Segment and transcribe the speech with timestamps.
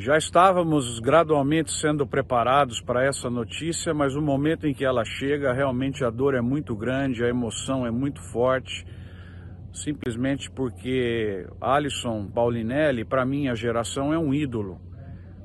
[0.00, 5.52] Já estávamos gradualmente sendo preparados para essa notícia, mas o momento em que ela chega,
[5.52, 8.86] realmente a dor é muito grande, a emoção é muito forte,
[9.74, 14.80] simplesmente porque Alisson Paulinelli, para minha geração, é um ídolo,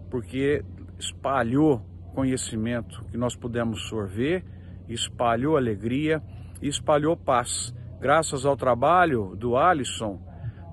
[0.09, 0.63] porque
[0.97, 1.81] espalhou
[2.13, 4.41] conhecimento que nós pudemos sorver,
[4.87, 6.23] espalhou alegria
[6.61, 7.75] e espalhou paz.
[7.99, 10.17] Graças ao trabalho do Alisson,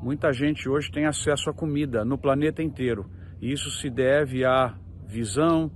[0.00, 3.20] muita gente hoje tem acesso à comida no planeta inteiro.
[3.42, 4.72] Isso se deve à
[5.04, 5.68] visão,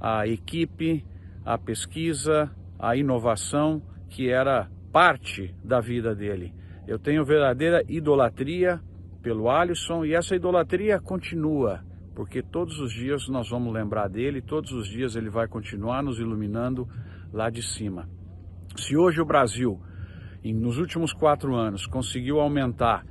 [0.00, 1.04] à equipe,
[1.44, 6.54] à pesquisa, à inovação que era parte da vida dele.
[6.88, 8.80] Eu tenho verdadeira idolatria
[9.22, 11.84] pelo Alisson e essa idolatria continua,
[12.14, 16.18] porque todos os dias nós vamos lembrar dele, todos os dias ele vai continuar nos
[16.18, 16.88] iluminando
[17.30, 18.08] lá de cima.
[18.76, 19.78] Se hoje o Brasil,
[20.42, 23.04] nos últimos quatro anos, conseguiu aumentar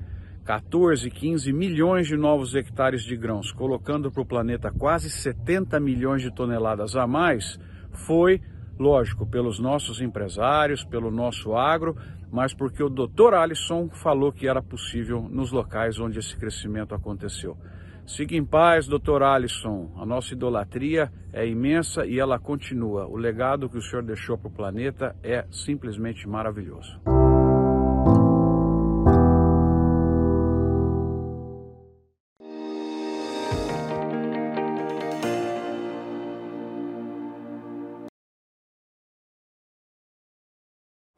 [0.46, 6.22] 14, 15 milhões de novos hectares de grãos, colocando para o planeta quase 70 milhões
[6.22, 7.60] de toneladas a mais,
[7.92, 8.42] foi,
[8.80, 11.96] lógico, pelos nossos empresários, pelo nosso agro,
[12.32, 13.34] mas porque o Dr.
[13.36, 17.58] Alisson falou que era possível nos locais onde esse crescimento aconteceu.
[18.06, 19.22] Siga em paz, Dr.
[19.22, 19.92] Alisson.
[19.98, 23.06] A nossa idolatria é imensa e ela continua.
[23.06, 27.00] O legado que o senhor deixou para o planeta é simplesmente maravilhoso.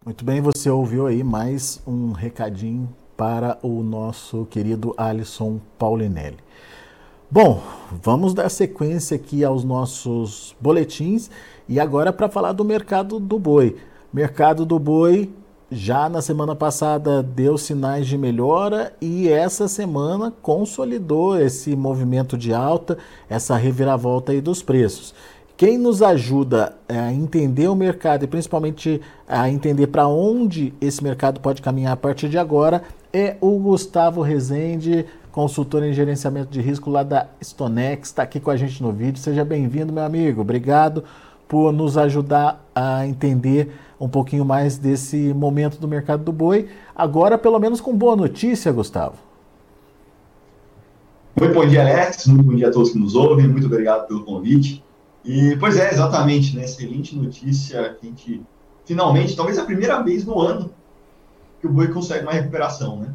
[0.05, 6.39] Muito bem, você ouviu aí mais um recadinho para o nosso querido Alisson Paulinelli.
[7.31, 11.29] Bom, vamos dar sequência aqui aos nossos boletins
[11.69, 13.77] e agora para falar do mercado do boi.
[14.11, 15.33] Mercado do boi
[15.71, 22.53] já na semana passada deu sinais de melhora e essa semana consolidou esse movimento de
[22.53, 22.97] alta,
[23.29, 25.15] essa reviravolta aí dos preços.
[25.55, 31.03] Quem nos ajuda é, a entender o mercado e principalmente a entender para onde esse
[31.03, 32.83] mercado pode caminhar a partir de agora
[33.13, 38.49] é o Gustavo Rezende, consultor em gerenciamento de risco lá da Stonex, está aqui com
[38.49, 39.19] a gente no vídeo.
[39.19, 40.41] Seja bem-vindo, meu amigo.
[40.41, 41.03] Obrigado
[41.47, 46.67] por nos ajudar a entender um pouquinho mais desse momento do mercado do boi.
[46.95, 49.17] Agora, pelo menos com boa notícia, Gustavo.
[51.39, 52.25] Muito bom dia, Alex.
[52.25, 53.47] Muito bom dia a todos que nos ouvem.
[53.47, 54.83] Muito obrigado pelo convite.
[55.23, 56.65] E, pois é, exatamente, né?
[56.65, 58.41] Excelente notícia que a gente,
[58.85, 60.69] finalmente, talvez a primeira vez no ano
[61.61, 63.13] que o boi consegue uma recuperação, né?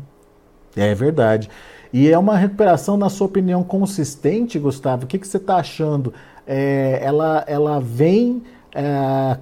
[0.74, 1.50] É verdade.
[1.92, 5.04] E é uma recuperação, na sua opinião, consistente, Gustavo?
[5.04, 6.12] O que, que você está achando?
[6.46, 8.42] É, ela, ela vem
[8.75, 9.36] é,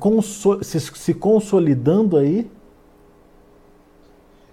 [0.62, 2.50] se, se, consolidando aí?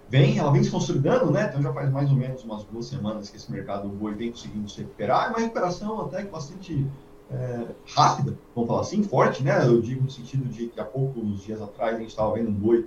[0.08, 1.46] Vem, ela vem se consolidando, né?
[1.48, 4.30] Então já faz mais ou menos umas duas semanas que esse mercado do boi vem
[4.30, 5.26] conseguindo se recuperar.
[5.26, 6.86] É uma recuperação até que bastante
[7.30, 9.66] é, rápida, vamos falar assim, forte, né?
[9.66, 12.54] Eu digo no sentido de que há poucos dias atrás a gente estava vendo um
[12.54, 12.86] boi,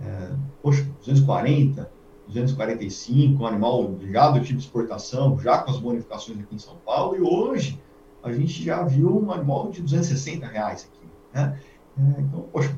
[0.00, 0.32] é,
[0.62, 1.90] poxa, 240,
[2.26, 7.16] 245, um animal já do tipo exportação, já com as bonificações aqui em São Paulo,
[7.16, 7.80] e hoje
[8.22, 11.58] a gente já viu um animal de 260 reais aqui, né?
[11.98, 12.74] É, então, poxa,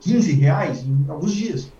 [0.00, 1.72] 15 reais em alguns dias.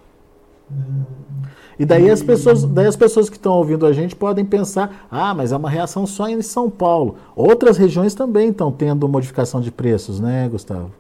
[1.79, 5.35] E daí as pessoas, daí as pessoas que estão ouvindo a gente podem pensar, ah,
[5.35, 7.17] mas é uma reação só em São Paulo.
[7.35, 10.93] Outras regiões também estão tendo modificação de preços, né, Gustavo?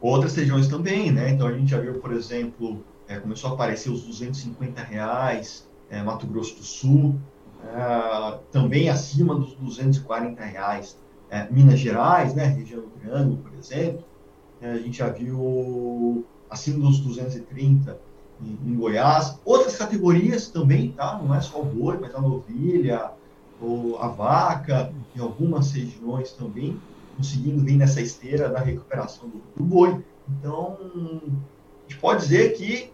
[0.00, 1.30] Outras regiões também, né?
[1.30, 6.02] Então a gente já viu, por exemplo, é, começou a aparecer os 250 reais, é,
[6.02, 7.14] Mato Grosso do Sul,
[7.64, 10.96] é, também acima dos 240 reais.
[11.30, 14.04] É, Minas Gerais, né, região do Triângulo, por exemplo,
[14.60, 17.98] é, a gente já viu acima dos 230
[18.42, 19.38] em, em, Goiás.
[19.44, 21.20] Outras categorias também, tá?
[21.22, 23.10] Não é só o boi, mas a novilha,
[23.60, 26.80] ou a vaca, em algumas regiões também,
[27.16, 30.02] conseguindo vir nessa esteira da recuperação do, do boi.
[30.28, 32.90] Então, a gente pode dizer que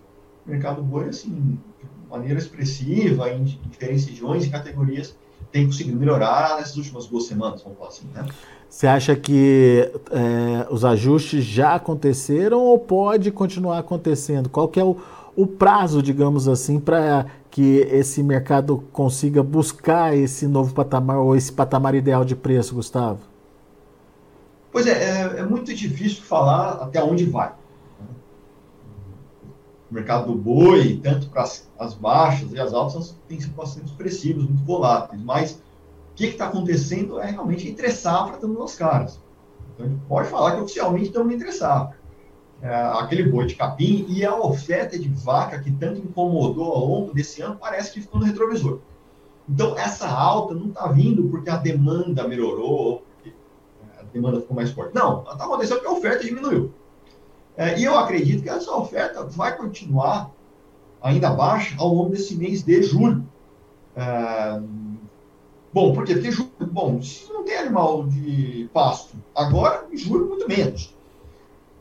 [0.46, 5.16] o mercado do boi, assim, de maneira expressiva, em, em diferentes regiões e categorias,
[5.50, 8.26] tem conseguido melhorar nessas últimas duas semanas, vamos falar assim, né?
[8.68, 14.50] Você acha que é, os ajustes já aconteceram ou pode continuar acontecendo?
[14.50, 14.98] Qual que é o,
[15.38, 21.52] o prazo, digamos assim, para que esse mercado consiga buscar esse novo patamar ou esse
[21.52, 23.20] patamar ideal de preço, Gustavo?
[24.72, 27.52] Pois é, é, é muito difícil falar até onde vai.
[29.88, 31.44] O mercado do boi, tanto para
[31.78, 36.48] as baixas e as altas, têm sido bastante expressivos, muito voláteis, mas o que está
[36.48, 39.20] acontecendo é realmente entre safra estamos nas caras.
[39.74, 41.96] Então a gente pode falar que oficialmente estamos entre safra
[42.60, 47.14] é, aquele boi de capim e a oferta de vaca que tanto incomodou ao longo
[47.14, 48.80] desse ano parece que ficou no retrovisor.
[49.48, 53.32] Então, essa alta não está vindo porque a demanda melhorou, porque
[53.98, 54.94] a demanda ficou mais forte.
[54.94, 56.72] Não, está acontecendo porque a oferta diminuiu.
[57.56, 60.30] É, e eu acredito que essa oferta vai continuar
[61.00, 63.24] ainda baixa ao longo desse mês de julho.
[63.96, 64.60] É,
[65.72, 66.14] bom, por quê?
[66.14, 67.00] Porque julho, bom,
[67.30, 70.97] não tem animal de pasto agora, em julho, muito menos.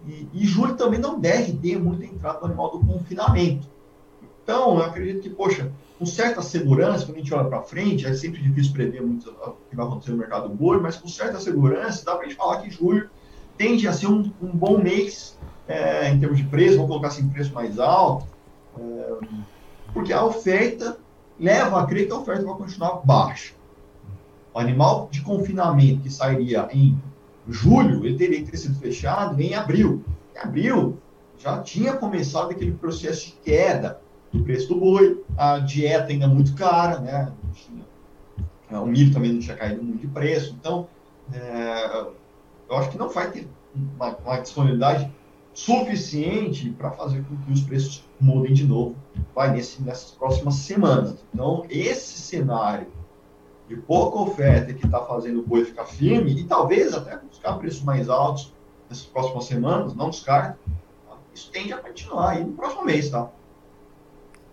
[0.08, 3.68] E, e julho também não deve ter muita entrada do animal do confinamento.
[4.44, 8.14] Então, eu acredito que, poxa, com certa segurança, quando a gente olha para frente, é
[8.14, 12.06] sempre difícil prever muito o que vai acontecer no mercado boi, mas com certa segurança,
[12.06, 13.10] dá para a gente falar que julho
[13.58, 15.38] tende a ser um, um bom mês
[15.68, 18.26] é, em termos de preço, vamos colocar assim, preço mais alto,
[18.80, 19.18] é,
[19.94, 20.98] porque a oferta
[21.40, 23.54] leva a crer que a oferta vai continuar baixa.
[24.54, 26.98] O animal de confinamento que sairia em
[27.50, 30.04] julho, ele teria que ter sido fechado em abril.
[30.36, 30.98] Em abril,
[31.38, 34.00] já tinha começado aquele processo de queda
[34.32, 37.32] do preço do boi, a dieta ainda muito cara, né?
[38.72, 40.56] o milho também não tinha caído muito de preço.
[40.60, 40.88] Então,
[41.34, 42.08] é,
[42.70, 45.10] eu acho que não vai ter uma, uma disponibilidade
[45.54, 48.96] suficiente para fazer com que os preços mudem de novo
[49.34, 51.16] vai nesse, nessas próximas semanas.
[51.34, 52.88] Então, esse cenário
[53.68, 57.84] de pouca oferta que está fazendo o boi ficar firme e talvez até buscar preços
[57.84, 58.54] mais altos
[58.90, 60.58] nessas próximas semanas, não descarta,
[61.08, 61.16] tá?
[61.34, 63.30] isso tende a continuar aí no próximo mês, tá?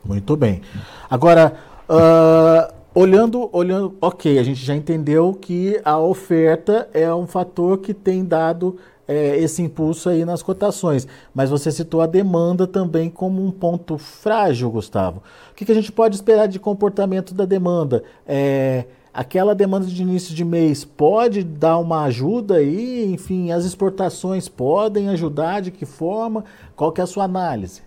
[0.05, 0.61] Muito bem.
[1.08, 1.55] Agora,
[1.88, 7.94] uh, olhando, olhando, ok, a gente já entendeu que a oferta é um fator que
[7.94, 8.76] tem dado
[9.06, 13.99] é, esse impulso aí nas cotações, mas você citou a demanda também como um ponto
[13.99, 15.22] frágil, Gustavo.
[15.52, 18.02] O que, que a gente pode esperar de comportamento da demanda?
[18.26, 18.84] É,
[19.14, 23.12] aquela demanda de início de mês pode dar uma ajuda aí?
[23.12, 25.62] Enfim, as exportações podem ajudar?
[25.62, 26.44] De que forma?
[26.75, 27.82] Qual que é a sua análise?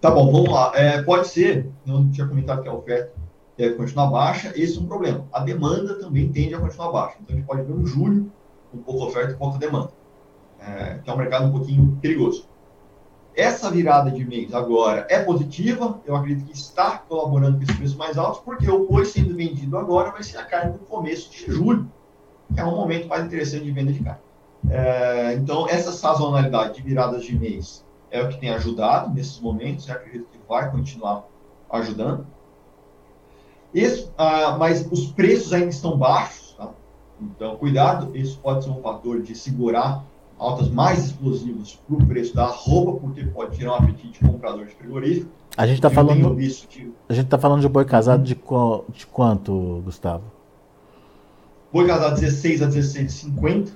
[0.00, 0.72] Tá bom, vamos lá.
[0.74, 3.12] É, pode ser, não tinha comentado que a oferta
[3.56, 5.26] deve continuar baixa, esse é um problema.
[5.30, 7.18] A demanda também tende a continuar baixa.
[7.20, 8.32] Então, a gente pode ver um julho
[8.72, 9.90] com pouca oferta e pouca demanda,
[10.58, 12.48] é, que é um mercado um pouquinho perigoso.
[13.34, 17.96] Essa virada de mês agora é positiva, eu acredito que está colaborando com esses preços
[17.96, 21.50] mais altos, porque o boi sendo vendido agora vai ser a carne do começo de
[21.50, 21.90] julho,
[22.52, 24.20] que é um momento mais interessante de venda de carne.
[24.68, 29.86] É, então, essa sazonalidade de viradas de mês é o que tem ajudado nesses momentos,
[29.86, 31.24] e acredito que vai continuar
[31.70, 32.26] ajudando.
[33.72, 36.70] Esse, ah, mas os preços ainda estão baixos, tá?
[37.20, 40.04] então cuidado, isso pode ser um fator de segurar
[40.40, 44.74] altas mais explosivas para o preço da roupa, porque pode tirar um apetite comprador de
[44.74, 45.30] frigorífico.
[45.56, 46.92] A gente está falando, de...
[47.08, 50.24] a gente tá falando de boi casado de, de quanto, Gustavo?
[51.72, 53.70] Boi casado 16 a 16,50.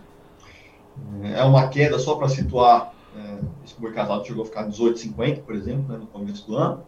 [1.22, 5.55] É uma queda só para situar é, esse boi casado chegou a ficar 18,50, por
[5.55, 6.82] exemplo, né, no começo do ano.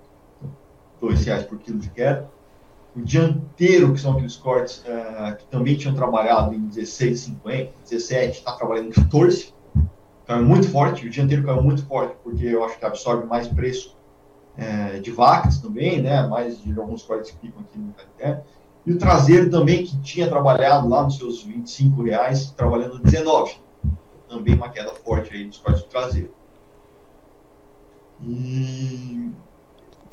[1.00, 2.28] R$ reais por quilo de queda.
[2.96, 8.52] O dianteiro, que são aqueles cortes é, que também tinham trabalhado em 16,50, 17, está
[8.52, 9.54] trabalhando em 14.
[10.26, 11.06] Caiu muito forte.
[11.06, 13.96] O dianteiro caiu muito forte, porque eu acho que absorve mais preço
[14.56, 16.26] é, de vacas também, né?
[16.26, 18.42] mais de alguns cortes que ficam aqui no Caeté.
[18.84, 23.66] E o traseiro também, que tinha trabalhado lá nos seus 25 reais, trabalhando 19
[24.28, 26.30] também uma queda forte aí dos cortes do traseiro.
[28.22, 29.30] E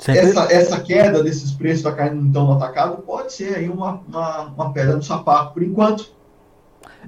[0.06, 4.42] essa, essa queda desses preços da carne então no atacado pode ser aí uma, uma,
[4.42, 6.13] uma pedra no sapato por enquanto.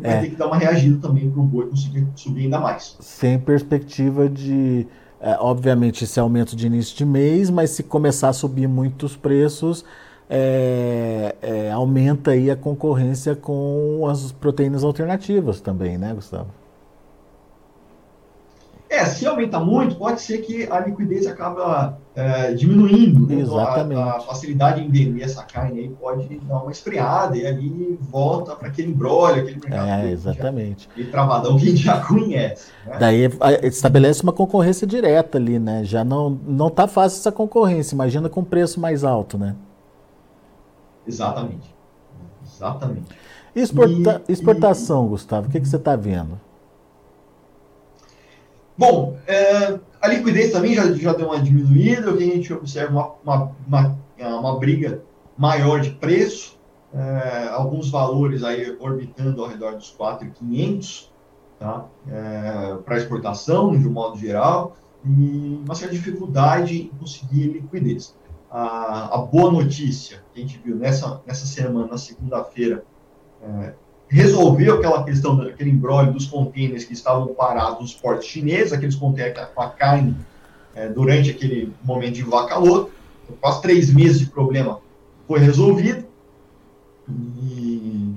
[0.00, 0.20] Vai é.
[0.20, 2.96] ter que dar uma reagida também para o boi conseguir subir ainda mais.
[3.00, 4.86] Sem perspectiva de,
[5.20, 9.84] é, obviamente, esse aumento de início de mês, mas se começar a subir muitos preços,
[10.28, 16.48] é, é, aumenta aí a concorrência com as proteínas alternativas também, né, Gustavo?
[18.88, 23.26] É, se aumenta muito, pode ser que a liquidez acaba é, diminuindo.
[23.26, 23.42] Né?
[23.42, 24.00] Exatamente.
[24.00, 28.56] A, a, facilidade em vender essa carne aí pode dar uma esfriada e ali volta
[28.56, 30.06] para aquele embrólio, aquele mercado.
[30.06, 30.88] É, exatamente.
[30.96, 32.72] E travadão que a gente já conhece.
[32.86, 32.96] Né?
[32.98, 33.30] Daí
[33.62, 35.84] estabelece uma concorrência direta ali, né?
[35.84, 39.54] Já não, não tá fácil essa concorrência, imagina com preço mais alto, né?
[41.06, 41.74] Exatamente.
[42.42, 43.08] Exatamente.
[43.54, 45.08] Exporta, e, exportação, e...
[45.10, 46.40] Gustavo, o que, que você está vendo?
[48.76, 53.96] Bom, é, a liquidez também já, já deu uma diminuída, a gente observa uma, uma,
[54.18, 55.02] uma, uma briga
[55.36, 56.58] maior de preço,
[56.94, 61.12] é, alguns valores aí orbitando ao redor dos 4,500
[61.58, 61.86] tá?
[62.08, 68.16] É, para exportação, de um modo geral, e uma certa dificuldade em conseguir liquidez.
[68.50, 72.84] A, a boa notícia que a gente viu nessa, nessa semana, na segunda-feira,
[73.42, 73.74] é,
[74.08, 79.48] resolveu aquela questão daquele embrólio dos contêineres que estavam parados nos portos chineses, aqueles contêineres
[79.54, 80.16] com a carne
[80.74, 82.92] é, durante aquele momento de vaca louca.
[83.40, 84.80] Quase três meses de problema
[85.26, 86.04] foi resolvido.
[87.08, 88.14] E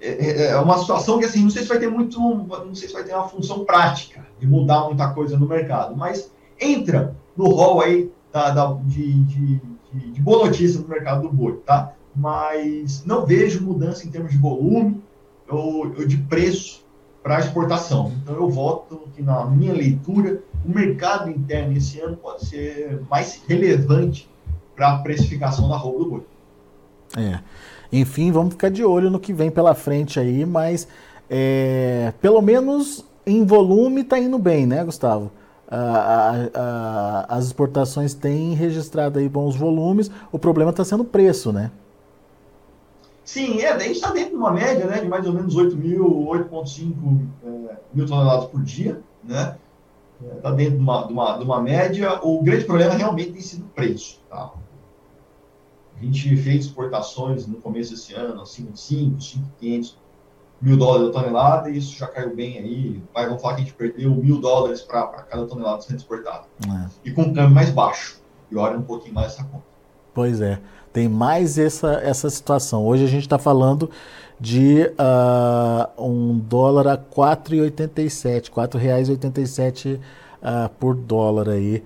[0.00, 2.88] é, é, é uma situação que assim, não sei se vai ter muito, não sei
[2.88, 7.48] se vai ter uma função prática de mudar muita coisa no mercado, mas entra no
[7.48, 9.60] rol aí da, da de, de,
[9.92, 11.92] de, de, boa notícia no mercado do boi, tá?
[12.14, 15.00] Mas não vejo mudança em termos de volume
[15.48, 16.84] ou, ou de preço
[17.22, 18.12] para exportação.
[18.22, 23.42] Então eu voto que na minha leitura o mercado interno esse ano pode ser mais
[23.46, 24.28] relevante
[24.74, 26.22] para a precificação da roupa do boi.
[27.16, 27.40] É.
[27.92, 30.86] Enfim, vamos ficar de olho no que vem pela frente aí, mas
[31.28, 35.30] é, pelo menos em volume está indo bem, né, Gustavo?
[37.28, 41.70] As exportações têm registrado aí bons volumes, o problema está sendo o preço, né?
[43.30, 45.76] Sim, é, a gente está dentro de uma média né, de mais ou menos 8
[45.76, 49.56] mil, 8,5 é, mil toneladas por dia, né?
[50.34, 52.18] Está dentro de uma, de, uma, de uma média.
[52.24, 54.20] O grande problema realmente tem sido o preço.
[54.28, 54.50] Tá?
[55.96, 59.96] A gente fez exportações no começo desse ano, assim, 5, 5,500
[60.60, 63.02] mil dólares a tonelada, e isso já caiu bem aí.
[63.14, 66.46] Vai, vamos falar que a gente perdeu mil dólares para cada tonelada sendo exportada.
[66.66, 66.90] É.
[67.04, 68.20] E com um câmbio mais baixo.
[68.50, 69.69] E olha um pouquinho mais essa conta.
[70.12, 70.58] Pois é,
[70.92, 72.84] tem mais essa, essa situação.
[72.84, 73.90] Hoje a gente está falando
[74.38, 81.82] de uh, um dólar a R$ 4,87, R$ 4,87 uh, por dólar aí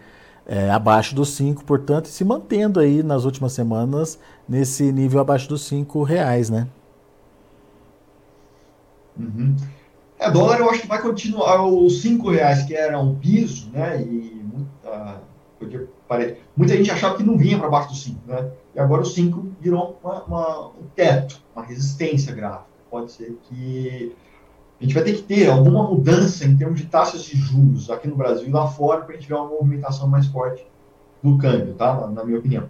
[0.47, 5.49] é, abaixo dos 5, portanto, e se mantendo aí nas últimas semanas nesse nível abaixo
[5.49, 6.69] dos 5 reais, né?
[9.19, 9.57] Uhum.
[10.19, 14.03] É, dólar eu acho que vai continuar os 5 reais que era um piso, né?
[14.03, 15.21] E muita,
[15.59, 15.87] porque
[16.57, 18.51] muita gente achava que não vinha para baixo dos 5, né?
[18.75, 22.67] E agora o 5 virou uma, uma, um teto, uma resistência gráfica.
[22.91, 24.15] Pode ser que
[24.81, 28.09] a gente vai ter que ter alguma mudança em termos de taxas de juros aqui
[28.09, 30.67] no Brasil e lá fora para a gente ver uma movimentação mais forte
[31.23, 31.95] do câmbio, tá?
[31.95, 32.69] Na, na minha opinião.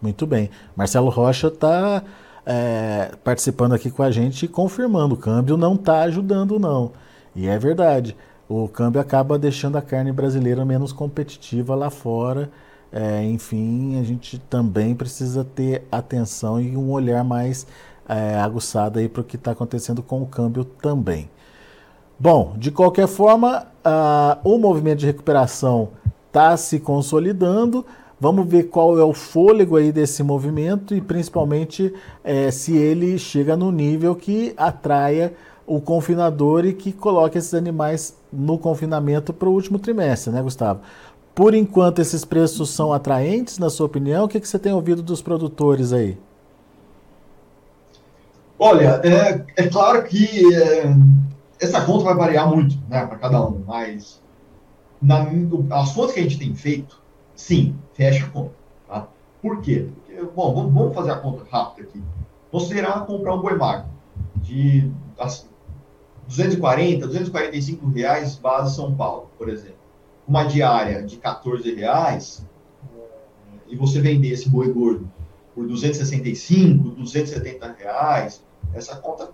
[0.00, 0.50] Muito bem.
[0.76, 2.02] Marcelo Rocha está
[2.44, 6.92] é, participando aqui com a gente confirmando: o câmbio não está ajudando, não.
[7.34, 8.16] E é verdade.
[8.48, 12.50] O câmbio acaba deixando a carne brasileira menos competitiva lá fora.
[12.92, 17.66] É, enfim, a gente também precisa ter atenção e um olhar mais
[18.06, 21.30] é, aguçada aí para o que está acontecendo com o câmbio também.
[22.18, 23.66] Bom, de qualquer forma,
[24.44, 25.88] o movimento de recuperação
[26.28, 27.84] está se consolidando.
[28.20, 33.56] Vamos ver qual é o fôlego aí desse movimento e principalmente é, se ele chega
[33.56, 35.34] no nível que atraia
[35.66, 40.80] o confinador e que coloque esses animais no confinamento para o último trimestre, né, Gustavo?
[41.34, 44.24] Por enquanto, esses preços são atraentes, na sua opinião?
[44.24, 46.18] O que, que você tem ouvido dos produtores aí?
[48.58, 50.94] Olha, é, é claro que é,
[51.60, 54.20] essa conta vai variar muito né, para cada um, mas
[55.00, 55.26] na,
[55.70, 57.00] as contas que a gente tem feito,
[57.34, 58.54] sim, fecha a conta.
[58.86, 59.08] Tá?
[59.40, 59.88] Por quê?
[60.06, 62.02] Porque, bom, vamos, fazer a conta rápida aqui.
[62.50, 63.86] Considerar comprar um boi magro
[64.36, 65.48] de as,
[66.26, 69.76] 240, 245 reais base São Paulo, por exemplo.
[70.26, 72.46] Uma diária de 14 reais
[73.68, 75.10] e você vender esse boi gordo
[75.54, 79.30] por 265, 270 reais, essa conta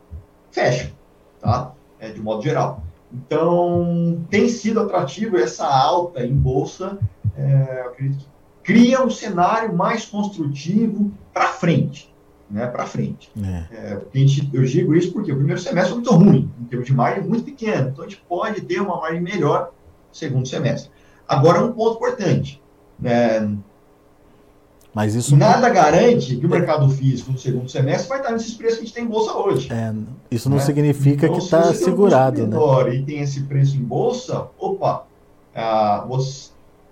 [0.50, 0.92] fecha,
[1.40, 1.72] tá?
[1.98, 2.82] É, de modo geral.
[3.12, 6.98] Então, tem sido atrativo essa alta em bolsa,
[7.36, 8.26] é, acredito
[8.62, 12.12] que cria um cenário mais construtivo para frente,
[12.50, 13.30] né, para frente.
[13.42, 13.74] É.
[13.74, 16.94] É, gente, eu digo isso porque o primeiro semestre foi muito ruim, em termos de
[16.94, 19.72] margem muito pequeno, então a gente pode ter uma margem melhor
[20.08, 20.90] no segundo semestre.
[21.26, 22.62] Agora, um ponto importante,
[22.98, 23.48] né,
[24.98, 25.74] mas isso nada não...
[25.74, 28.94] garante que o mercado físico no segundo semestre vai estar nesses preços que a gente
[28.94, 29.72] tem em bolsa hoje.
[29.72, 29.94] É,
[30.30, 30.62] isso não né?
[30.64, 32.56] significa então, que está segurado, né?
[32.94, 35.06] E tem esse preço em bolsa, opa,
[35.54, 36.50] ah, você,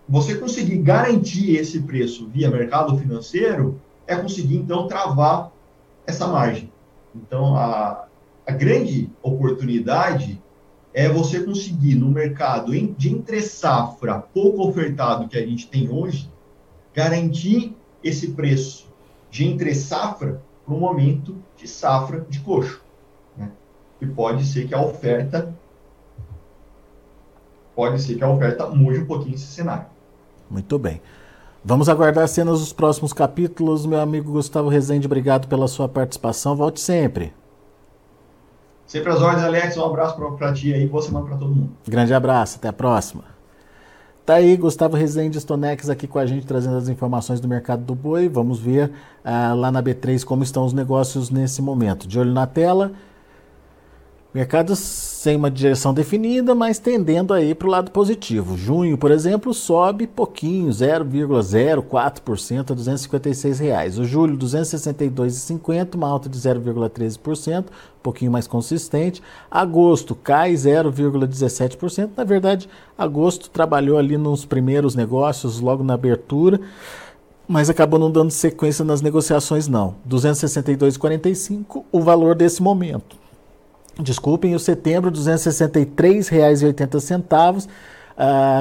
[0.08, 5.50] você conseguir garantir esse preço via mercado financeiro é conseguir então travar
[6.06, 6.72] essa margem.
[7.14, 8.06] Então a,
[8.46, 10.40] a grande oportunidade
[10.94, 16.30] é você conseguir no mercado de entre safra pouco ofertado que a gente tem hoje
[16.94, 18.86] garantir esse preço
[19.30, 22.82] de entre safra para o momento de safra de coxo.
[23.36, 23.50] Né?
[24.00, 25.54] E pode ser que a oferta
[27.74, 29.84] pode ser que a oferta mude um pouquinho esse cenário.
[30.50, 31.02] Muito bem.
[31.68, 33.84] Vamos aguardar as cenas dos próximos capítulos.
[33.86, 36.54] Meu amigo Gustavo Rezende, obrigado pela sua participação.
[36.54, 37.34] Volte sempre.
[38.86, 39.76] Sempre às ordens, Alex.
[39.76, 40.86] Um abraço para ti aí.
[40.86, 41.70] Boa semana para todo mundo.
[41.88, 42.58] Grande abraço.
[42.58, 43.24] Até a próxima.
[44.24, 47.96] Tá aí Gustavo Rezende Stonex aqui com a gente trazendo as informações do mercado do
[47.96, 48.28] boi.
[48.28, 48.92] Vamos ver
[49.24, 52.06] uh, lá na B3 como estão os negócios nesse momento.
[52.06, 52.92] De olho na tela.
[54.36, 58.54] Mercado sem uma direção definida, mas tendendo aí para o lado positivo.
[58.54, 63.98] Junho, por exemplo, sobe pouquinho, 0,04% a 256 reais.
[63.98, 67.64] O julho, R$ 262,50, uma alta de 0,13%, um
[68.02, 69.22] pouquinho mais consistente.
[69.50, 72.10] Agosto cai 0,17%.
[72.14, 76.60] Na verdade, agosto trabalhou ali nos primeiros negócios, logo na abertura
[77.48, 79.94] mas acabou não dando sequência nas negociações não.
[80.06, 83.16] 262,45 o valor desse momento.
[83.98, 87.68] Desculpem, o setembro R$ 263,80, uh,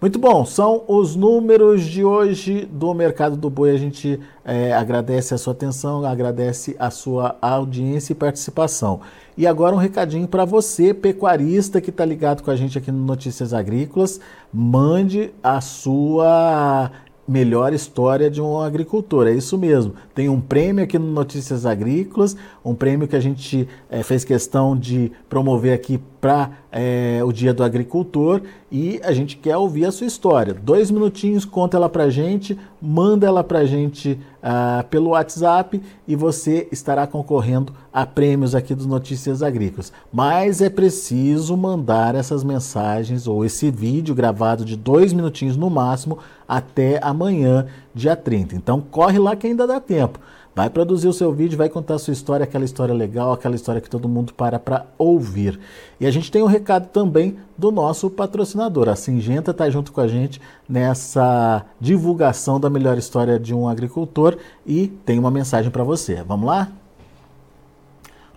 [0.00, 3.72] Muito bom, são os números de hoje do mercado do boi.
[3.72, 9.00] A gente é, agradece a sua atenção, agradece a sua audiência e participação.
[9.36, 13.04] E agora um recadinho para você, pecuarista que está ligado com a gente aqui no
[13.04, 14.20] Notícias Agrícolas.
[14.52, 16.92] Mande a sua
[17.26, 19.26] melhor história de um agricultor.
[19.26, 19.94] É isso mesmo.
[20.14, 24.76] Tem um prêmio aqui no Notícias Agrícolas, um prêmio que a gente é, fez questão
[24.76, 29.92] de promover aqui para é, o Dia do Agricultor e a gente quer ouvir a
[29.92, 30.52] sua história.
[30.52, 36.68] Dois minutinhos, conta ela para gente, manda ela para gente uh, pelo WhatsApp e você
[36.70, 39.92] estará concorrendo a prêmios aqui dos Notícias Agrícolas.
[40.12, 46.18] Mas é preciso mandar essas mensagens ou esse vídeo gravado de dois minutinhos no máximo
[46.46, 48.54] até amanhã, dia 30.
[48.54, 50.18] Então corre lá que ainda dá tempo.
[50.58, 53.80] Vai produzir o seu vídeo, vai contar a sua história, aquela história legal, aquela história
[53.80, 55.56] que todo mundo para para ouvir.
[56.00, 58.88] E a gente tem um recado também do nosso patrocinador.
[58.88, 64.36] A Singenta está junto com a gente nessa divulgação da melhor história de um agricultor
[64.66, 66.24] e tem uma mensagem para você.
[66.26, 66.72] Vamos lá?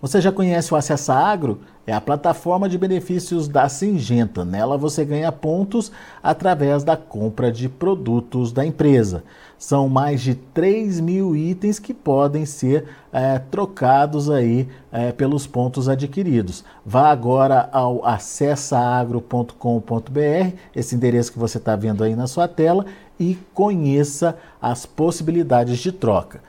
[0.02, 1.60] Você já conhece o Acessa Agro?
[1.86, 4.44] É a plataforma de benefícios da Singenta.
[4.44, 9.22] Nela você ganha pontos através da compra de produtos da empresa.
[9.56, 15.88] São mais de 3 mil itens que podem ser é, trocados aí é, pelos pontos
[15.88, 16.64] adquiridos.
[16.84, 22.86] Vá agora ao acessaagro.com.br, esse endereço que você está vendo aí na sua tela,
[23.20, 26.40] e conheça as possibilidades de troca.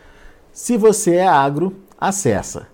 [0.51, 2.72] Se você é agro, acessa.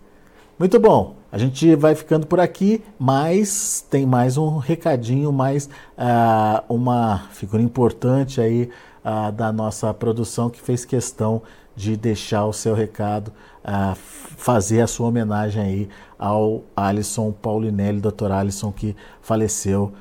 [0.60, 1.15] Muito bom.
[1.32, 7.63] A gente vai ficando por aqui, mas tem mais um recadinho, mais uh, uma figura
[7.63, 8.69] importante aí
[9.06, 11.41] uh, da nossa produção que fez questão
[11.78, 13.30] de deixar o seu recado,
[13.63, 19.93] uh, fazer a sua homenagem aí ao Alisson Paulinelli, doutor Alisson, que faleceu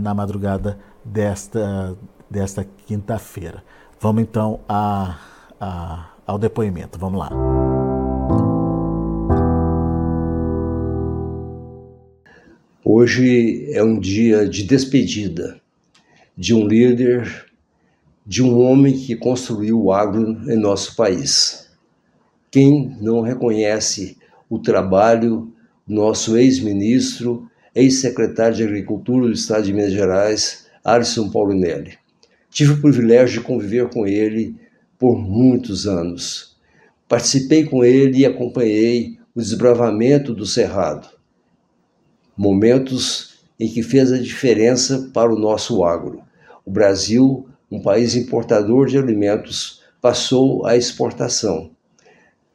[0.00, 1.94] na madrugada desta,
[2.30, 3.62] desta quinta-feira.
[4.00, 5.18] Vamos então a,
[5.60, 6.98] a, ao depoimento.
[6.98, 7.77] Vamos lá.
[12.84, 15.60] Hoje é um dia de despedida
[16.36, 17.46] de um líder,
[18.24, 21.68] de um homem que construiu o agro em nosso país.
[22.52, 24.16] Quem não reconhece
[24.48, 25.52] o trabalho
[25.84, 31.98] do nosso ex-ministro, ex-secretário de Agricultura do Estado de Minas Gerais, Alisson Paulinelli.
[32.48, 34.54] Tive o privilégio de conviver com ele
[34.96, 36.56] por muitos anos.
[37.08, 41.17] Participei com ele e acompanhei o desbravamento do Cerrado
[42.38, 46.22] momentos em que fez a diferença para o nosso agro.
[46.64, 51.72] O Brasil, um país importador de alimentos, passou à exportação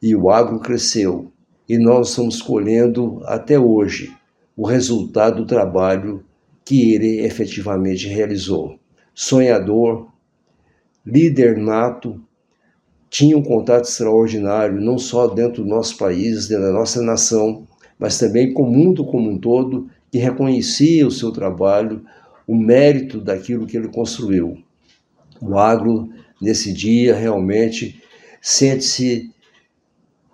[0.00, 1.30] e o agro cresceu.
[1.68, 4.14] E nós estamos colhendo até hoje
[4.56, 6.24] o resultado do trabalho
[6.64, 8.78] que ele efetivamente realizou.
[9.14, 10.08] Sonhador,
[11.04, 12.20] líder nato,
[13.10, 17.66] tinha um contato extraordinário, não só dentro do nosso país, dentro da nossa nação,
[17.98, 22.04] mas também com o mundo como um todo, que reconhecia o seu trabalho,
[22.46, 24.62] o mérito daquilo que ele construiu.
[25.40, 28.00] O agro, nesse dia, realmente
[28.40, 29.30] sente-se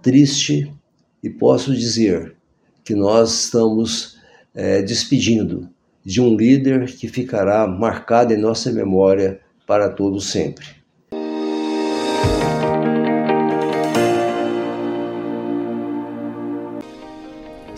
[0.03, 0.71] triste
[1.23, 2.35] e posso dizer
[2.85, 4.19] que nós estamos
[4.55, 5.69] é, despedindo
[6.05, 10.80] de um líder que ficará marcado em nossa memória para todo sempre.